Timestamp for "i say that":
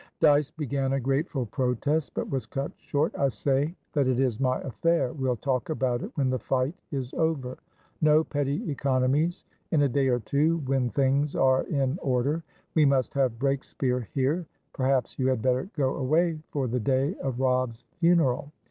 3.19-4.07